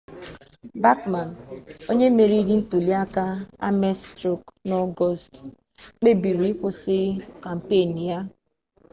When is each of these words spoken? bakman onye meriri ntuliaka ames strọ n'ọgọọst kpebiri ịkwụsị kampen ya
bakman 0.83 1.29
onye 1.91 2.07
meriri 2.17 2.55
ntuliaka 2.63 3.23
ames 3.67 3.97
strọ 4.09 4.33
n'ọgọọst 4.67 5.33
kpebiri 5.99 6.45
ịkwụsị 6.53 6.97
kampen 7.43 7.91
ya 8.07 8.17